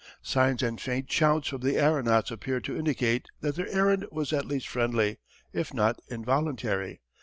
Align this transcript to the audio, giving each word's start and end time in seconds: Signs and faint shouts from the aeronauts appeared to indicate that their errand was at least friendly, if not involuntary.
Signs 0.23 0.63
and 0.63 0.81
faint 0.81 1.11
shouts 1.11 1.49
from 1.49 1.61
the 1.61 1.77
aeronauts 1.77 2.31
appeared 2.31 2.63
to 2.63 2.75
indicate 2.75 3.27
that 3.41 3.55
their 3.55 3.67
errand 3.69 4.07
was 4.11 4.33
at 4.33 4.47
least 4.47 4.67
friendly, 4.67 5.19
if 5.53 5.75
not 5.75 5.99
involuntary. 6.09 7.01